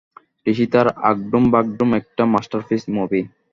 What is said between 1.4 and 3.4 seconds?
বাগডুম একটা masterpiece movie.